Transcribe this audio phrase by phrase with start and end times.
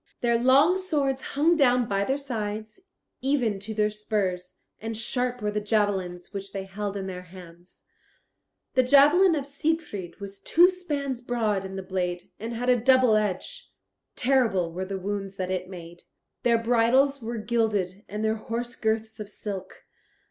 [0.21, 2.79] Their long swords hung down by their sides,
[3.21, 7.83] even to their spurs, and sharp were the javelins which they held in their hands.
[8.73, 13.15] The javelin of Siegfried was two spans broad in the blade, and had a double
[13.15, 13.71] edge.
[14.15, 16.01] Terrible were the wounds that it made.
[16.41, 19.85] Their bridles were gilded, and their horse girths of silk.